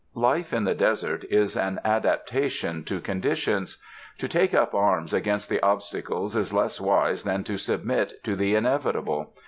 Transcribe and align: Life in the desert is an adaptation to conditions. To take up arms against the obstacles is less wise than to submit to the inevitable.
Life 0.17 0.51
in 0.51 0.63
the 0.63 0.73
desert 0.73 1.25
is 1.29 1.55
an 1.55 1.79
adaptation 1.85 2.83
to 2.85 2.99
conditions. 2.99 3.77
To 4.17 4.27
take 4.27 4.51
up 4.51 4.73
arms 4.73 5.13
against 5.13 5.47
the 5.47 5.61
obstacles 5.61 6.35
is 6.35 6.51
less 6.51 6.81
wise 6.81 7.23
than 7.23 7.43
to 7.43 7.57
submit 7.59 8.23
to 8.23 8.35
the 8.35 8.55
inevitable. 8.55 9.35